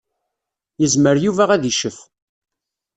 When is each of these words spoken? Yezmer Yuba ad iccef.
Yezmer 0.81 1.15
Yuba 1.23 1.45
ad 1.55 1.63
iccef. 1.71 1.97